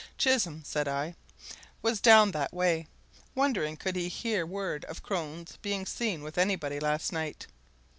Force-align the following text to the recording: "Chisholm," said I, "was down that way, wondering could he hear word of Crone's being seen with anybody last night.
"Chisholm," 0.17 0.63
said 0.65 0.87
I, 0.87 1.13
"was 1.83 2.01
down 2.01 2.31
that 2.31 2.51
way, 2.55 2.87
wondering 3.35 3.77
could 3.77 3.95
he 3.95 4.09
hear 4.09 4.47
word 4.47 4.83
of 4.85 5.03
Crone's 5.03 5.59
being 5.61 5.85
seen 5.85 6.23
with 6.23 6.39
anybody 6.39 6.79
last 6.79 7.11
night. 7.11 7.45